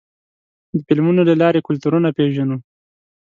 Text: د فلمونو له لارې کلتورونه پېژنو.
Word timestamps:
د 0.73 0.77
فلمونو 0.87 1.21
له 1.29 1.33
لارې 1.41 1.65
کلتورونه 1.67 2.09
پېژنو. 2.17 2.57